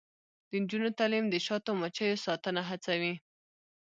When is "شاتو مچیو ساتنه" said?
1.45-2.61